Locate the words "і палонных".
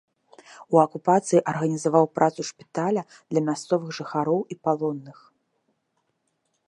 4.57-5.17